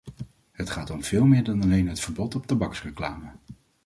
[0.51, 3.31] Het gaat om veel meer dan alleen het verbod op tabaksreclame.